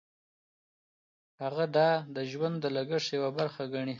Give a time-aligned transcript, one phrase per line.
[1.43, 3.89] هغه دا د ژوند د لګښت یوه برخه ګڼي.